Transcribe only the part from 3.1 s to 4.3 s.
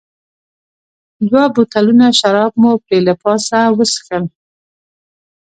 پاسه وڅښل.